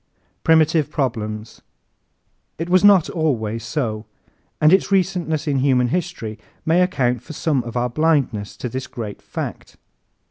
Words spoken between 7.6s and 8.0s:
of our